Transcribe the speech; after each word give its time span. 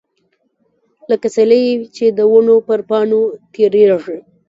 لکه 1.09 1.27
سیلۍ 1.35 1.65
چې 1.95 2.05
د 2.17 2.19
ونو 2.31 2.55
پر 2.67 2.79
پاڼو 2.89 3.21
تیریږي. 3.53 4.17